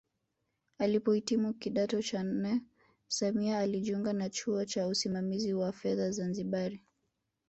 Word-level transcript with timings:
Alipohitimu 0.77 1.53
kidato 1.53 2.01
cha 2.01 2.23
nne 2.23 2.61
Samia 3.07 3.59
alijiunga 3.59 4.13
na 4.13 4.29
chuo 4.29 4.65
cha 4.65 4.87
usimamizi 4.87 5.53
wa 5.53 5.71
fedha 5.71 6.11
Zanzibari 6.11 6.83